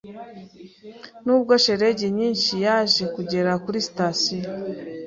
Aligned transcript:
Nubwo 1.25 1.51
shelegi 1.63 2.07
nyinshi, 2.17 2.53
yaje 2.65 3.03
kugera 3.15 3.51
kuri 3.63 3.77
sitasiyo. 3.87 4.47